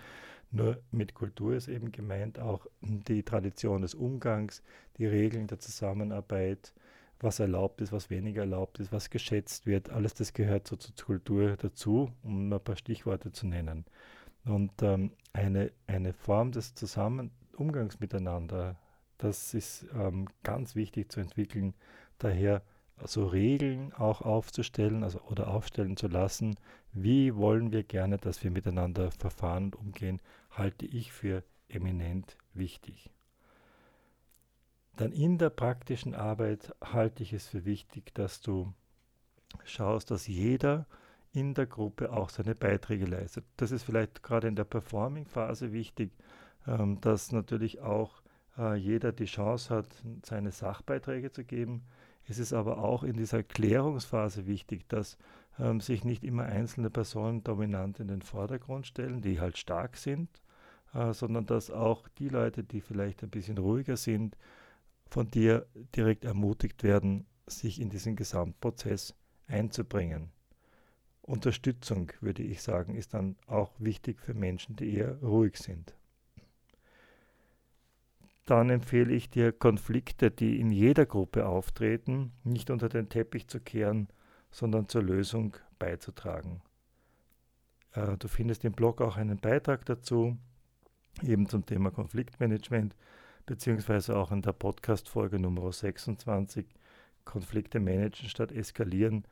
Nur 0.51 0.77
mit 0.91 1.13
Kultur 1.13 1.55
ist 1.55 1.67
eben 1.67 1.91
gemeint 1.91 2.37
auch 2.37 2.67
die 2.81 3.23
Tradition 3.23 3.81
des 3.81 3.95
Umgangs, 3.95 4.61
die 4.97 5.07
Regeln 5.07 5.47
der 5.47 5.59
Zusammenarbeit, 5.59 6.73
was 7.19 7.39
erlaubt 7.39 7.81
ist, 7.81 7.91
was 7.91 8.09
weniger 8.09 8.41
erlaubt 8.41 8.79
ist, 8.79 8.91
was 8.91 9.09
geschätzt 9.09 9.65
wird. 9.65 9.89
Alles 9.89 10.13
das 10.13 10.33
gehört 10.33 10.67
so 10.67 10.75
zur 10.75 10.93
Kultur 11.05 11.55
dazu, 11.57 12.11
um 12.23 12.51
ein 12.51 12.59
paar 12.59 12.75
Stichworte 12.75 13.31
zu 13.31 13.47
nennen. 13.47 13.85
Und 14.45 14.71
ähm, 14.81 15.11
eine, 15.31 15.71
eine 15.87 16.13
Form 16.13 16.51
des 16.51 16.75
Zusammen 16.75 17.31
Umgangs 17.55 17.99
miteinander, 17.99 18.75
das 19.23 19.53
ist 19.53 19.85
ähm, 19.93 20.27
ganz 20.43 20.75
wichtig 20.75 21.11
zu 21.11 21.19
entwickeln. 21.21 21.73
Daher 22.17 22.61
so 23.05 23.25
Regeln 23.25 23.93
auch 23.93 24.21
aufzustellen 24.21 25.03
also, 25.03 25.21
oder 25.21 25.47
aufstellen 25.47 25.97
zu 25.97 26.07
lassen, 26.07 26.55
wie 26.91 27.35
wollen 27.35 27.71
wir 27.71 27.83
gerne, 27.83 28.17
dass 28.17 28.43
wir 28.43 28.51
miteinander 28.51 29.11
verfahren 29.11 29.65
und 29.65 29.75
umgehen, 29.75 30.21
halte 30.51 30.85
ich 30.85 31.11
für 31.11 31.43
eminent 31.69 32.37
wichtig. 32.53 33.09
Dann 34.97 35.11
in 35.11 35.37
der 35.37 35.49
praktischen 35.49 36.13
Arbeit 36.13 36.75
halte 36.81 37.23
ich 37.23 37.33
es 37.33 37.47
für 37.47 37.65
wichtig, 37.65 38.13
dass 38.13 38.41
du 38.41 38.73
schaust, 39.63 40.11
dass 40.11 40.27
jeder 40.27 40.85
in 41.31 41.55
der 41.55 41.65
Gruppe 41.65 42.11
auch 42.11 42.29
seine 42.29 42.53
Beiträge 42.53 43.05
leistet. 43.05 43.45
Das 43.57 43.71
ist 43.71 43.83
vielleicht 43.83 44.21
gerade 44.21 44.47
in 44.47 44.55
der 44.55 44.65
Performing-Phase 44.65 45.71
wichtig, 45.71 46.11
ähm, 46.67 47.01
dass 47.01 47.31
natürlich 47.31 47.81
auch 47.81 48.22
äh, 48.57 48.75
jeder 48.75 49.11
die 49.11 49.25
Chance 49.25 49.73
hat, 49.73 50.03
seine 50.23 50.51
Sachbeiträge 50.51 51.31
zu 51.31 51.43
geben. 51.43 51.83
Es 52.25 52.39
ist 52.39 52.53
aber 52.53 52.77
auch 52.77 53.03
in 53.03 53.17
dieser 53.17 53.43
Klärungsphase 53.43 54.47
wichtig, 54.47 54.87
dass 54.87 55.17
ähm, 55.59 55.81
sich 55.81 56.03
nicht 56.03 56.23
immer 56.23 56.43
einzelne 56.43 56.89
Personen 56.89 57.43
dominant 57.43 57.99
in 57.99 58.07
den 58.07 58.21
Vordergrund 58.21 58.87
stellen, 58.87 59.21
die 59.21 59.39
halt 59.39 59.57
stark 59.57 59.97
sind, 59.97 60.29
äh, 60.93 61.13
sondern 61.13 61.45
dass 61.45 61.69
auch 61.69 62.07
die 62.17 62.29
Leute, 62.29 62.63
die 62.63 62.81
vielleicht 62.81 63.23
ein 63.23 63.29
bisschen 63.29 63.57
ruhiger 63.57 63.97
sind, 63.97 64.37
von 65.09 65.29
dir 65.29 65.67
direkt 65.95 66.25
ermutigt 66.25 66.83
werden, 66.83 67.25
sich 67.45 67.79
in 67.79 67.89
diesen 67.89 68.15
Gesamtprozess 68.15 69.13
einzubringen. 69.47 70.31
Unterstützung, 71.21 72.11
würde 72.19 72.43
ich 72.43 72.61
sagen, 72.61 72.95
ist 72.95 73.13
dann 73.13 73.37
auch 73.47 73.71
wichtig 73.79 74.19
für 74.19 74.33
Menschen, 74.33 74.75
die 74.75 74.95
eher 74.95 75.21
ruhig 75.21 75.57
sind. 75.57 75.95
Dann 78.45 78.69
empfehle 78.69 79.13
ich 79.13 79.29
dir, 79.29 79.53
Konflikte, 79.53 80.29
die 80.29 80.59
in 80.59 80.69
jeder 80.69 81.05
Gruppe 81.05 81.45
auftreten, 81.45 82.33
nicht 82.43 82.69
unter 82.69 82.89
den 82.89 83.07
Teppich 83.07 83.47
zu 83.47 83.61
kehren, 83.61 84.09
sondern 84.51 84.87
zur 84.89 85.03
Lösung 85.03 85.55
beizutragen. 85.79 86.61
Äh, 87.93 88.17
du 88.17 88.27
findest 88.27 88.65
im 88.65 88.73
Blog 88.73 89.01
auch 89.01 89.15
einen 89.17 89.37
Beitrag 89.37 89.85
dazu, 89.85 90.37
eben 91.21 91.47
zum 91.47 91.65
Thema 91.65 91.91
Konfliktmanagement, 91.91 92.95
beziehungsweise 93.45 94.17
auch 94.17 94.31
in 94.31 94.41
der 94.41 94.53
Podcast-Folge 94.53 95.39
Nummer 95.39 95.71
26, 95.71 96.65
Konflikte 97.23 97.79
managen 97.79 98.27
statt 98.29 98.51
eskalieren, 98.51 99.25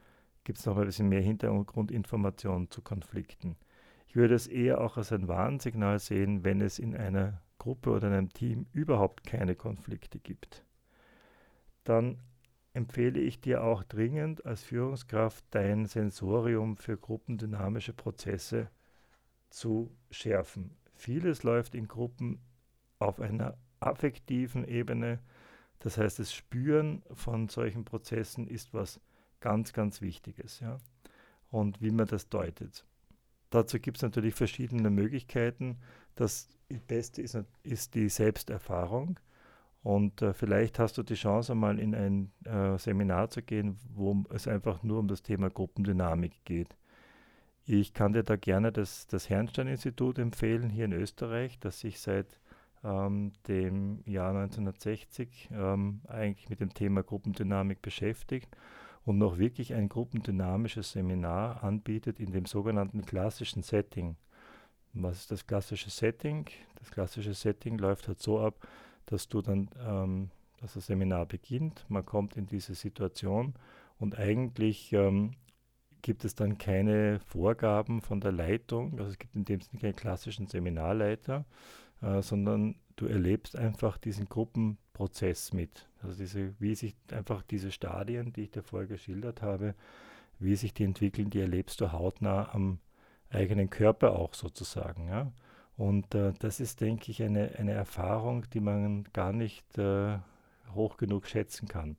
gibt 0.44 0.60
es 0.60 0.66
noch 0.66 0.78
ein 0.78 0.86
bisschen 0.86 1.10
mehr 1.10 1.22
Hintergrundinformationen 1.22 2.70
zu 2.72 2.82
Konflikten. 2.82 3.58
Ich 4.08 4.16
würde 4.16 4.36
es 4.36 4.48
eher 4.48 4.82
auch 4.82 4.98
als 4.98 5.12
ein 5.12 5.28
Warnsignal 5.28 6.00
sehen, 6.00 6.44
wenn 6.44 6.62
es 6.62 6.80
in 6.80 6.96
einer 6.96 7.42
Gruppe 7.62 7.92
oder 7.92 8.08
in 8.08 8.14
einem 8.14 8.34
Team 8.34 8.66
überhaupt 8.74 9.24
keine 9.24 9.54
Konflikte 9.54 10.18
gibt. 10.18 10.66
Dann 11.84 12.18
empfehle 12.74 13.20
ich 13.20 13.40
dir 13.40 13.64
auch 13.64 13.84
dringend 13.84 14.48
als 14.48 14.64
Führungskraft 14.64 15.46
dein 15.52 15.86
Sensorium 15.86 16.76
für 16.76 16.98
gruppendynamische 16.98 17.94
Prozesse 17.94 18.72
zu 19.52 19.96
schärfen. 20.10 20.76
Vieles 20.96 21.44
läuft 21.44 21.76
in 21.76 21.88
Gruppen 21.88 22.40
auf 22.98 23.20
einer 23.20 23.56
affektiven 23.80 24.66
Ebene. 24.66 25.20
Das 25.78 26.00
heißt, 26.00 26.18
das 26.18 26.34
Spüren 26.34 27.04
von 27.12 27.48
solchen 27.48 27.86
Prozessen 27.86 28.48
ist 28.48 28.74
was 28.74 29.00
ganz, 29.40 29.72
ganz 29.72 30.02
Wichtiges. 30.02 30.62
Ja? 30.62 30.80
Und 31.52 31.80
wie 31.80 31.92
man 31.92 32.08
das 32.08 32.28
deutet. 32.28 32.88
Dazu 33.52 33.80
gibt 33.80 33.98
es 33.98 34.04
natürlich 34.04 34.34
verschiedene 34.34 34.90
Möglichkeiten. 34.90 35.78
Das 36.16 36.50
Beste 36.88 37.22
ist, 37.22 37.38
ist 37.64 37.96
die 37.96 38.10
Selbsterfahrung. 38.10 39.20
Und 39.84 40.22
äh, 40.22 40.34
vielleicht 40.34 40.78
hast 40.78 40.98
du 40.98 41.04
die 41.04 41.16
Chance, 41.16 41.54
einmal 41.54 41.80
in 41.80 41.96
ein 41.96 42.32
äh, 42.46 42.78
Seminar 42.78 43.30
zu 43.30 43.42
gehen, 43.42 43.78
wo 43.94 44.24
es 44.30 44.48
einfach 44.48 44.84
nur 44.84 45.00
um 45.00 45.08
das 45.08 45.24
Thema 45.24 45.50
Gruppendynamik 45.50 46.46
geht. 46.46 46.76
Ich 47.66 47.94
kann 47.94 48.14
dir 48.14 48.24
da 48.24 48.36
gerne 48.36 48.72
das, 48.72 49.08
das 49.08 49.30
Herrnstein-Institut 49.30 50.20
empfehlen 50.20 50.70
hier 50.70 50.86
in 50.86 50.94
Österreich, 50.94 51.60
das 51.60 51.80
sich 51.80 52.00
seit 52.00 52.40
ähm, 52.84 53.32
dem 53.48 54.04
Jahr 54.06 54.30
1960 54.30 55.50
ähm, 55.52 56.02
eigentlich 56.08 56.50
mit 56.50 56.60
dem 56.60 56.74
Thema 56.74 57.04
Gruppendynamik 57.04 57.82
beschäftigt 57.82 58.56
und 59.04 59.18
noch 59.18 59.38
wirklich 59.38 59.74
ein 59.74 59.90
gruppendynamisches 59.90 60.92
Seminar 60.92 61.64
anbietet 61.64 62.20
in 62.20 62.32
dem 62.32 62.46
sogenannten 62.46 63.04
klassischen 63.04 63.64
Setting. 63.64 64.16
Was 64.94 65.22
ist 65.22 65.32
das 65.32 65.48
klassische 65.48 65.90
Setting? 65.90 66.46
Das 66.76 66.92
klassische 66.92 67.34
Setting 67.34 67.78
läuft 67.78 68.08
halt 68.08 68.22
so 68.22 68.40
ab, 68.40 68.68
dass 69.06 69.28
du 69.28 69.42
dann, 69.42 69.70
ähm, 69.86 70.30
dass 70.60 70.74
das 70.74 70.88
Seminar 70.88 71.26
beginnt, 71.26 71.86
man 71.90 72.06
kommt 72.06 72.38
in 72.38 72.46
diese 72.46 72.76
Situation 72.76 73.54
und 74.00 74.18
eigentlich 74.18 74.92
ähm, 74.94 75.32
gibt 76.02 76.26
es 76.26 76.36
dann 76.36 76.58
keine 76.58 77.20
Vorgaben 77.20 78.02
von 78.02 78.20
der 78.20 78.32
Leitung, 78.32 79.00
also 79.00 79.12
es 79.12 79.18
gibt 79.18 79.36
in 79.36 79.46
dem 79.46 79.62
Sinne 79.62 79.82
keinen 79.82 79.96
klassischen 79.96 80.48
Seminarleiter, 80.48 81.46
äh, 82.02 82.22
sondern 82.22 82.76
du 82.96 83.06
erlebst 83.06 83.56
einfach 83.56 83.98
diesen 83.98 84.28
Gruppenprozess 84.28 85.54
mit. 85.54 85.88
Also 86.02 86.18
diese, 86.18 86.54
wie 86.60 86.76
sich 86.76 86.96
einfach 87.12 87.44
diese 87.44 87.72
Stadien, 87.72 88.34
die 88.34 88.44
ich 88.44 88.52
dir 88.52 88.64
vorher 88.64 88.88
geschildert 88.88 89.42
habe, 89.42 89.76
wie 90.40 90.56
sich 90.56 90.74
die 90.74 90.84
entwickeln, 90.84 91.30
die 91.30 91.40
erlebst 91.40 91.82
du 91.82 91.92
hautnah 91.92 92.54
am 92.54 92.80
eigenen 93.32 93.70
Körper 93.70 94.18
auch 94.18 94.34
sozusagen. 94.34 95.08
Ja? 95.08 95.32
Und 95.78 96.14
äh, 96.16 96.34
das 96.40 96.60
ist, 96.60 96.82
denke 96.82 97.12
ich, 97.12 97.24
eine, 97.24 97.56
eine 97.58 97.72
Erfahrung, 97.72 98.50
die 98.52 98.60
man 98.60 99.06
gar 99.14 99.34
nicht 99.34 99.78
äh, 99.78 100.18
hoch 100.74 100.98
genug 100.98 101.28
schätzen 101.28 101.68
kann. 101.68 101.98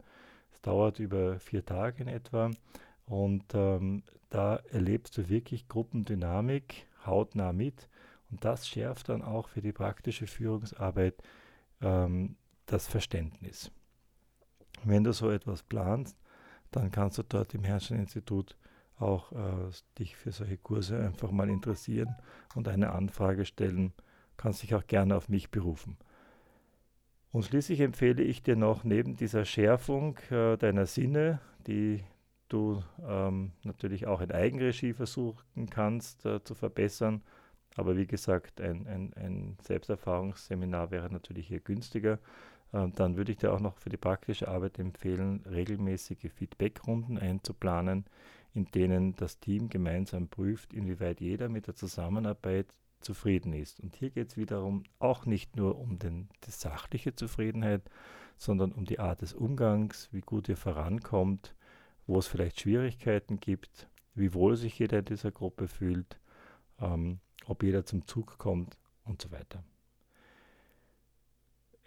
Es 0.52 0.60
dauert 0.60 0.98
über 0.98 1.38
vier 1.40 1.64
Tage 1.64 2.02
in 2.02 2.08
etwa 2.08 2.50
und 3.06 3.44
ähm, 3.54 4.02
da 4.30 4.56
erlebst 4.70 5.18
du 5.18 5.28
wirklich 5.28 5.68
Gruppendynamik 5.68 6.86
hautnah 7.04 7.52
mit 7.52 7.88
und 8.30 8.44
das 8.44 8.68
schärft 8.68 9.08
dann 9.08 9.22
auch 9.22 9.48
für 9.48 9.60
die 9.60 9.72
praktische 9.72 10.26
Führungsarbeit 10.26 11.22
ähm, 11.80 12.36
das 12.66 12.86
Verständnis. 12.86 13.70
Wenn 14.84 15.04
du 15.04 15.12
so 15.12 15.30
etwas 15.30 15.62
planst, 15.62 16.16
dann 16.70 16.90
kannst 16.90 17.18
du 17.18 17.22
dort 17.22 17.54
im 17.54 17.64
Herrscheninstitut 17.64 18.56
auch 19.02 19.32
äh, 19.32 19.70
dich 19.98 20.16
für 20.16 20.32
solche 20.32 20.58
Kurse 20.58 20.98
einfach 20.98 21.30
mal 21.30 21.48
interessieren 21.48 22.14
und 22.54 22.68
eine 22.68 22.92
Anfrage 22.92 23.44
stellen. 23.44 23.92
Kannst 24.36 24.62
dich 24.62 24.74
auch 24.74 24.86
gerne 24.86 25.16
auf 25.16 25.28
mich 25.28 25.50
berufen. 25.50 25.96
Und 27.32 27.44
schließlich 27.44 27.80
empfehle 27.80 28.22
ich 28.22 28.42
dir 28.42 28.56
noch 28.56 28.84
neben 28.84 29.16
dieser 29.16 29.44
Schärfung 29.44 30.18
äh, 30.30 30.56
deiner 30.56 30.86
Sinne, 30.86 31.40
die 31.66 32.04
du 32.48 32.82
ähm, 33.06 33.52
natürlich 33.62 34.06
auch 34.06 34.20
in 34.20 34.30
Eigenregie 34.30 34.92
versuchen 34.92 35.70
kannst 35.70 36.26
äh, 36.26 36.44
zu 36.44 36.54
verbessern, 36.54 37.22
aber 37.76 37.96
wie 37.96 38.06
gesagt, 38.06 38.60
ein, 38.60 38.86
ein, 38.86 39.12
ein 39.14 39.56
Selbsterfahrungsseminar 39.62 40.90
wäre 40.90 41.10
natürlich 41.10 41.48
hier 41.48 41.60
günstiger. 41.60 42.18
Ähm, 42.72 42.92
dann 42.94 43.16
würde 43.16 43.32
ich 43.32 43.38
dir 43.38 43.52
auch 43.52 43.60
noch 43.60 43.78
für 43.78 43.88
die 43.88 43.96
praktische 43.96 44.48
Arbeit 44.48 44.78
empfehlen, 44.78 45.42
regelmäßige 45.50 46.30
Feedbackrunden 46.30 47.18
einzuplanen, 47.18 48.04
in 48.54 48.66
denen 48.66 49.16
das 49.16 49.38
Team 49.40 49.68
gemeinsam 49.68 50.28
prüft, 50.28 50.72
inwieweit 50.72 51.20
jeder 51.20 51.48
mit 51.48 51.66
der 51.66 51.74
Zusammenarbeit 51.74 52.66
zufrieden 53.00 53.52
ist. 53.52 53.80
Und 53.80 53.96
hier 53.96 54.10
geht 54.10 54.30
es 54.30 54.36
wiederum 54.36 54.84
auch 54.98 55.26
nicht 55.26 55.56
nur 55.56 55.78
um 55.78 55.98
den, 55.98 56.28
die 56.46 56.50
sachliche 56.50 57.14
Zufriedenheit, 57.14 57.82
sondern 58.36 58.72
um 58.72 58.84
die 58.84 58.98
Art 58.98 59.22
des 59.22 59.34
Umgangs, 59.34 60.08
wie 60.12 60.20
gut 60.20 60.48
ihr 60.48 60.56
vorankommt, 60.56 61.54
wo 62.06 62.18
es 62.18 62.26
vielleicht 62.26 62.60
Schwierigkeiten 62.60 63.40
gibt, 63.40 63.88
wie 64.14 64.34
wohl 64.34 64.56
sich 64.56 64.78
jeder 64.78 65.00
in 65.00 65.04
dieser 65.06 65.30
Gruppe 65.30 65.68
fühlt. 65.68 66.20
Ähm, 66.80 67.20
ob 67.46 67.62
jeder 67.62 67.84
zum 67.84 68.06
Zug 68.06 68.38
kommt 68.38 68.76
und 69.04 69.20
so 69.22 69.30
weiter. 69.30 69.64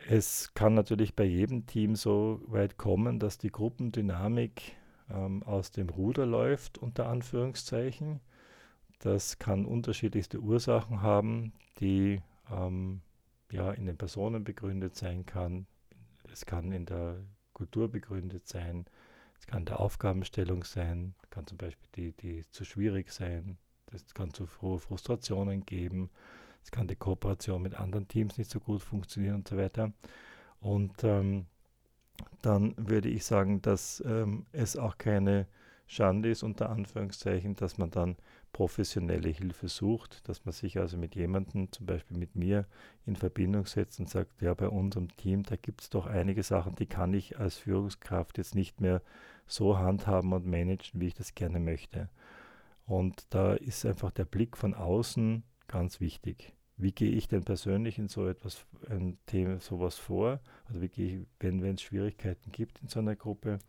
Es 0.07 0.53
kann 0.53 0.73
natürlich 0.73 1.15
bei 1.15 1.23
jedem 1.23 1.65
Team 1.65 1.95
so 1.95 2.41
weit 2.45 2.77
kommen, 2.77 3.19
dass 3.19 3.37
die 3.37 3.51
Gruppendynamik 3.51 4.75
ähm, 5.09 5.43
aus 5.43 5.71
dem 5.71 5.89
Ruder 5.89 6.25
läuft, 6.25 6.77
unter 6.77 7.07
Anführungszeichen. 7.07 8.19
Das 8.99 9.39
kann 9.39 9.65
unterschiedlichste 9.65 10.39
Ursachen 10.39 11.01
haben, 11.01 11.53
die 11.79 12.21
ähm, 12.51 13.01
ja, 13.51 13.71
in 13.71 13.85
den 13.85 13.97
Personen 13.97 14.43
begründet 14.43 14.95
sein 14.95 15.25
kann. 15.25 15.67
Es 16.31 16.45
kann 16.45 16.71
in 16.71 16.85
der 16.85 17.17
Kultur 17.53 17.89
begründet 17.89 18.47
sein. 18.47 18.85
Es 19.37 19.47
kann 19.47 19.65
der 19.65 19.79
Aufgabenstellung 19.79 20.63
sein, 20.63 21.13
kann 21.29 21.45
zum 21.45 21.57
Beispiel 21.57 21.87
die, 21.95 22.11
die 22.13 22.49
zu 22.51 22.63
schwierig 22.63 23.11
sein, 23.11 23.57
es 23.91 24.13
kann 24.13 24.33
zu 24.33 24.47
hohe 24.61 24.79
Frustrationen 24.79 25.65
geben. 25.65 26.09
Es 26.63 26.71
kann 26.71 26.87
die 26.87 26.95
Kooperation 26.95 27.61
mit 27.61 27.75
anderen 27.75 28.07
Teams 28.07 28.37
nicht 28.37 28.49
so 28.49 28.59
gut 28.59 28.81
funktionieren 28.81 29.35
und 29.35 29.47
so 29.47 29.57
weiter. 29.57 29.93
Und 30.59 31.03
ähm, 31.03 31.45
dann 32.41 32.73
würde 32.77 33.09
ich 33.09 33.25
sagen, 33.25 33.61
dass 33.61 34.03
ähm, 34.05 34.45
es 34.51 34.77
auch 34.77 34.97
keine 34.97 35.47
Schande 35.87 36.29
ist 36.29 36.43
unter 36.43 36.69
Anführungszeichen, 36.69 37.55
dass 37.55 37.77
man 37.77 37.91
dann 37.91 38.15
professionelle 38.53 39.29
Hilfe 39.29 39.67
sucht, 39.67 40.27
dass 40.27 40.45
man 40.45 40.53
sich 40.53 40.79
also 40.79 40.97
mit 40.97 41.15
jemandem, 41.15 41.71
zum 41.71 41.85
Beispiel 41.85 42.17
mit 42.17 42.35
mir, 42.35 42.65
in 43.05 43.15
Verbindung 43.15 43.65
setzt 43.65 43.99
und 43.99 44.09
sagt, 44.09 44.41
ja, 44.41 44.53
bei 44.53 44.69
unserem 44.69 45.15
Team, 45.17 45.43
da 45.43 45.57
gibt 45.57 45.81
es 45.81 45.89
doch 45.89 46.07
einige 46.07 46.41
Sachen, 46.41 46.75
die 46.75 46.85
kann 46.85 47.13
ich 47.13 47.37
als 47.37 47.57
Führungskraft 47.57 48.37
jetzt 48.37 48.55
nicht 48.55 48.81
mehr 48.81 49.01
so 49.45 49.77
handhaben 49.77 50.33
und 50.33 50.45
managen, 50.45 51.01
wie 51.01 51.07
ich 51.07 51.13
das 51.13 51.35
gerne 51.35 51.59
möchte. 51.59 52.09
Und 52.85 53.25
da 53.31 53.53
ist 53.53 53.85
einfach 53.85 54.11
der 54.11 54.25
Blick 54.25 54.57
von 54.57 54.73
außen 54.73 55.43
ganz 55.67 55.99
wichtig. 55.99 56.53
Wie 56.77 56.91
gehe 56.91 57.11
ich 57.11 57.27
denn 57.27 57.43
persönlich 57.43 57.97
in 57.97 58.09
so 58.09 58.27
etwas, 58.27 58.65
ein 58.89 59.17
Thema, 59.27 59.59
sowas 59.59 59.97
vor? 59.97 60.41
Also 60.65 60.81
wie 60.81 60.89
gehe 60.89 61.19
ich, 61.19 61.27
wenn 61.39 61.63
es 61.63 61.81
Schwierigkeiten 61.81 62.51
gibt 62.51 62.81
in 62.81 62.89
so 62.89 62.99
einer 62.99 63.15
Gruppe, 63.15 63.59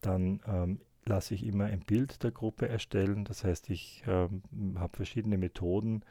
dann 0.00 0.40
ähm, 0.46 0.80
lasse 1.04 1.34
ich 1.34 1.44
immer 1.44 1.66
ein 1.66 1.80
Bild 1.80 2.22
der 2.22 2.30
Gruppe 2.30 2.68
erstellen. 2.68 3.24
Das 3.24 3.44
heißt, 3.44 3.68
ich 3.70 4.02
ähm, 4.06 4.42
habe 4.76 4.96
verschiedene 4.96 5.36
Methoden, 5.36 6.02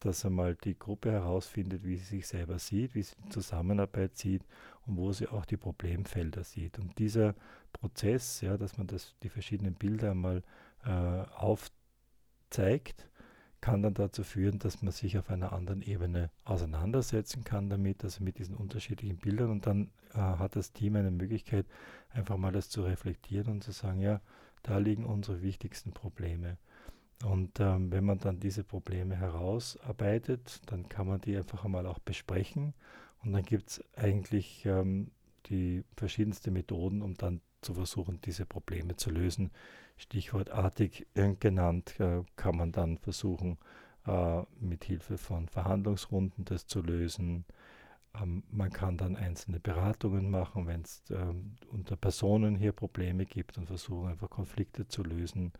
dass 0.00 0.24
einmal 0.24 0.56
die 0.56 0.78
Gruppe 0.78 1.12
herausfindet, 1.12 1.84
wie 1.84 1.96
sie 1.96 2.04
sich 2.04 2.26
selber 2.26 2.58
sieht, 2.58 2.94
wie 2.94 3.02
sie 3.02 3.14
die 3.24 3.30
Zusammenarbeit 3.30 4.16
sieht 4.16 4.42
und 4.86 4.96
wo 4.96 5.12
sie 5.12 5.28
auch 5.28 5.44
die 5.44 5.56
Problemfelder 5.56 6.44
sieht. 6.44 6.78
Und 6.78 6.98
dieser 6.98 7.34
Prozess, 7.72 8.40
ja, 8.40 8.56
dass 8.56 8.76
man 8.78 8.86
das, 8.86 9.14
die 9.22 9.28
verschiedenen 9.28 9.74
Bilder 9.74 10.10
einmal 10.10 10.42
äh, 10.84 11.24
aufzeigt, 11.36 13.08
kann 13.64 13.82
dann 13.82 13.94
dazu 13.94 14.24
führen, 14.24 14.58
dass 14.58 14.82
man 14.82 14.92
sich 14.92 15.16
auf 15.16 15.30
einer 15.30 15.54
anderen 15.54 15.80
Ebene 15.80 16.30
auseinandersetzen 16.44 17.44
kann 17.44 17.70
damit, 17.70 18.04
also 18.04 18.22
mit 18.22 18.38
diesen 18.38 18.56
unterschiedlichen 18.56 19.16
Bildern. 19.16 19.50
Und 19.50 19.66
dann 19.66 19.90
äh, 20.12 20.18
hat 20.18 20.54
das 20.54 20.74
Team 20.74 20.96
eine 20.96 21.10
Möglichkeit, 21.10 21.64
einfach 22.10 22.36
mal 22.36 22.52
das 22.52 22.68
zu 22.68 22.82
reflektieren 22.82 23.50
und 23.50 23.64
zu 23.64 23.72
sagen, 23.72 24.02
ja, 24.02 24.20
da 24.64 24.76
liegen 24.76 25.06
unsere 25.06 25.40
wichtigsten 25.40 25.92
Probleme. 25.92 26.58
Und 27.24 27.58
ähm, 27.58 27.90
wenn 27.90 28.04
man 28.04 28.18
dann 28.18 28.38
diese 28.38 28.64
Probleme 28.64 29.16
herausarbeitet, 29.16 30.60
dann 30.66 30.90
kann 30.90 31.06
man 31.06 31.22
die 31.22 31.34
einfach 31.34 31.64
einmal 31.64 31.86
auch 31.86 32.00
besprechen. 32.00 32.74
Und 33.22 33.32
dann 33.32 33.44
gibt 33.44 33.70
es 33.70 33.84
eigentlich 33.96 34.66
ähm, 34.66 35.10
die 35.46 35.84
verschiedensten 35.96 36.52
Methoden, 36.52 37.00
um 37.00 37.14
dann 37.14 37.40
zu 37.64 37.74
versuchen, 37.74 38.20
diese 38.24 38.46
Probleme 38.46 38.96
zu 38.96 39.10
lösen, 39.10 39.50
stichwortartig 39.96 41.06
genannt, 41.40 41.98
äh, 41.98 42.22
kann 42.36 42.56
man 42.56 42.72
dann 42.72 42.98
versuchen, 42.98 43.58
äh, 44.06 44.42
mit 44.60 44.84
Hilfe 44.84 45.18
von 45.18 45.48
Verhandlungsrunden 45.48 46.44
das 46.44 46.66
zu 46.66 46.82
lösen. 46.82 47.44
Ähm, 48.20 48.42
man 48.50 48.70
kann 48.70 48.96
dann 48.96 49.16
einzelne 49.16 49.60
Beratungen 49.60 50.30
machen, 50.30 50.66
wenn 50.66 50.82
es 50.82 51.02
ähm, 51.10 51.56
unter 51.68 51.96
Personen 51.96 52.56
hier 52.56 52.72
Probleme 52.72 53.24
gibt 53.24 53.58
und 53.58 53.66
versuchen 53.66 54.08
einfach 54.08 54.30
Konflikte 54.30 54.86
zu 54.86 55.02
lösen. 55.02 55.52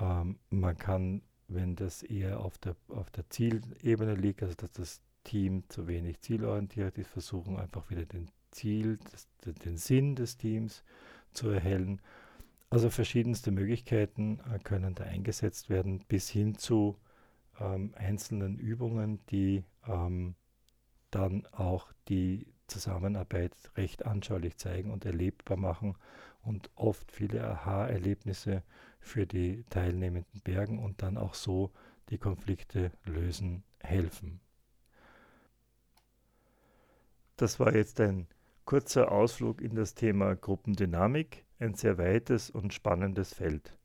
Ähm, 0.00 0.38
man 0.50 0.76
kann, 0.76 1.22
wenn 1.48 1.76
das 1.76 2.02
eher 2.02 2.40
auf 2.40 2.58
der, 2.58 2.76
auf 2.88 3.10
der 3.10 3.28
Zielebene 3.30 4.14
liegt, 4.14 4.42
also 4.42 4.54
dass 4.56 4.72
das 4.72 5.00
Team 5.24 5.62
zu 5.68 5.86
wenig 5.86 6.20
zielorientiert 6.20 6.98
ist, 6.98 7.10
versuchen 7.10 7.58
einfach 7.58 7.90
wieder 7.90 8.06
den 8.06 8.28
Ziel, 8.50 8.98
den 9.44 9.76
Sinn 9.76 10.16
des 10.16 10.36
Teams 10.36 10.82
zu 11.32 11.48
erhellen 11.48 12.00
also 12.72 12.88
verschiedenste 12.88 13.50
Möglichkeiten 13.50 14.40
äh, 14.50 14.58
können 14.58 14.94
da 14.94 15.04
eingesetzt 15.04 15.68
werden, 15.68 15.98
bis 16.08 16.30
hin 16.30 16.56
zu 16.56 16.96
ähm, 17.60 17.92
einzelnen 17.96 18.58
Übungen, 18.58 19.20
die 19.30 19.62
ähm, 19.86 20.36
dann 21.10 21.44
auch 21.52 21.92
die 22.08 22.46
Zusammenarbeit 22.68 23.52
recht 23.76 24.06
anschaulich 24.06 24.56
zeigen 24.56 24.90
und 24.90 25.04
erlebbar 25.04 25.58
machen 25.58 25.98
und 26.40 26.70
oft 26.74 27.12
viele 27.12 27.46
Aha-Erlebnisse 27.46 28.62
für 29.00 29.26
die 29.26 29.64
teilnehmenden 29.68 30.40
bergen 30.40 30.78
und 30.78 31.02
dann 31.02 31.18
auch 31.18 31.34
so 31.34 31.72
die 32.08 32.16
Konflikte 32.16 32.90
lösen 33.04 33.64
helfen. 33.80 34.40
Das 37.36 37.60
war 37.60 37.74
jetzt 37.76 38.00
ein 38.00 38.28
kurzer 38.64 39.12
Ausflug 39.12 39.60
in 39.60 39.74
das 39.74 39.94
Thema 39.94 40.34
Gruppendynamik 40.34 41.44
ein 41.58 41.74
sehr 41.74 41.98
weites 41.98 42.50
und 42.50 42.74
spannendes 42.74 43.34
Feld. 43.34 43.78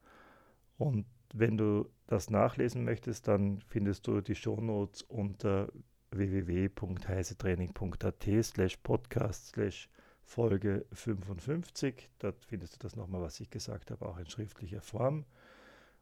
Und 0.78 1.06
wenn 1.34 1.58
du 1.58 1.90
das 2.08 2.30
nachlesen 2.30 2.84
möchtest, 2.84 3.28
dann 3.28 3.62
findest 3.68 4.08
du 4.08 4.22
die 4.22 4.36
Shownotes 4.36 5.02
unter 5.04 5.70
www.heisetraining.at 6.12 8.28
slash 8.44 8.78
podcast 8.78 9.48
slash 9.48 9.90
Folge 10.24 10.86
55. 10.92 12.10
Dort 12.20 12.46
findest 12.46 12.76
du 12.76 12.80
das 12.80 12.96
nochmal, 12.96 13.22
was 13.22 13.40
ich 13.40 13.50
gesagt 13.50 13.92
habe, 13.92 14.06
auch 14.06 14.18
in 14.18 14.30
schriftlicher 14.30 14.82
Form. 14.82 15.26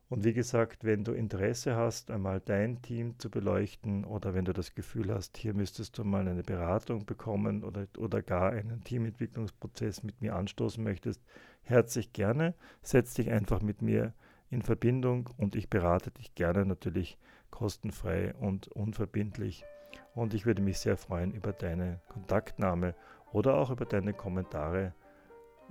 Und 0.07 0.23
wie 0.23 0.33
gesagt, 0.33 0.83
wenn 0.83 1.03
du 1.03 1.13
Interesse 1.13 1.75
hast, 1.75 2.11
einmal 2.11 2.39
dein 2.39 2.81
Team 2.83 3.17
zu 3.17 3.31
beleuchten 3.31 4.05
oder 4.05 4.35
wenn 4.35 4.45
du 4.45 4.53
das 4.53 4.75
Gefühl 4.75 5.11
hast, 5.11 5.37
hier 5.37 5.55
müsstest 5.55 5.97
du 5.97 6.03
mal 6.03 6.27
eine 6.27 6.43
Beratung 6.43 7.05
bekommen 7.05 7.63
oder, 7.63 7.87
oder 7.97 8.21
gar 8.21 8.51
einen 8.51 8.83
Teamentwicklungsprozess 8.83 10.03
mit 10.03 10.21
mir 10.21 10.35
anstoßen 10.35 10.83
möchtest, 10.83 11.23
herzlich 11.63 12.13
gerne. 12.13 12.53
Setz 12.83 13.15
dich 13.15 13.31
einfach 13.31 13.61
mit 13.61 13.81
mir 13.81 14.13
in 14.51 14.61
Verbindung 14.61 15.31
und 15.37 15.55
ich 15.55 15.71
berate 15.71 16.11
dich 16.11 16.35
gerne 16.35 16.65
natürlich 16.65 17.17
kostenfrei 17.49 18.35
und 18.35 18.67
unverbindlich. 18.67 19.65
Und 20.13 20.35
ich 20.35 20.45
würde 20.45 20.61
mich 20.61 20.77
sehr 20.77 20.97
freuen 20.97 21.33
über 21.33 21.51
deine 21.51 21.99
Kontaktnahme 22.09 22.93
oder 23.31 23.55
auch 23.55 23.71
über 23.71 23.85
deine 23.85 24.13
Kommentare 24.13 24.93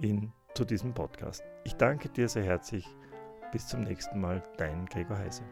in, 0.00 0.32
zu 0.54 0.64
diesem 0.64 0.92
Podcast. 0.92 1.44
Ich 1.62 1.76
danke 1.76 2.08
dir 2.08 2.28
sehr 2.28 2.42
herzlich 2.42 2.84
bis 3.54 3.68
zum 3.68 3.82
nächsten 3.82 4.20
Mal, 4.20 4.42
dein 4.56 4.84
Gregor 4.86 5.16
Heise. 5.16 5.44